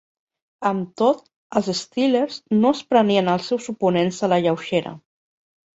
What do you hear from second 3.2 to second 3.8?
els seus